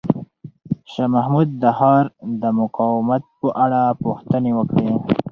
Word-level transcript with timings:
شاه 0.91 1.09
محمود 1.15 1.49
د 1.61 1.63
ښار 1.77 2.05
د 2.41 2.43
مقاومت 2.59 3.23
په 3.39 3.47
اړه 3.63 3.81
پوښتنې 4.03 4.51
وکړې. 4.55 4.87